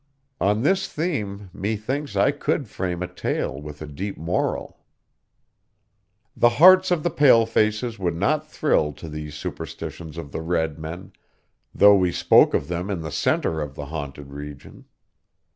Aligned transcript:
On 0.39 0.63
this 0.63 0.91
theme 0.91 1.51
methinks 1.53 2.15
I 2.15 2.31
could 2.31 2.67
frame 2.67 3.03
a 3.03 3.07
tale 3.07 3.61
with 3.61 3.83
a 3.83 3.87
deep 3.87 4.17
moral. 4.17 4.79
The 6.35 6.49
hearts 6.57 6.89
of 6.89 7.03
the 7.03 7.11
palefaces 7.11 7.99
would 7.99 8.15
not 8.15 8.49
thrill 8.49 8.93
to 8.93 9.07
these 9.07 9.35
superstitions 9.35 10.17
of 10.17 10.31
the 10.31 10.41
red 10.41 10.79
men, 10.79 11.11
though 11.71 11.93
we 11.97 12.11
spoke 12.11 12.55
of 12.55 12.67
them 12.67 12.89
in 12.89 13.01
the 13.01 13.11
centre 13.11 13.61
of 13.61 13.75
the 13.75 13.85
haunted 13.93 14.31
region. 14.31 14.85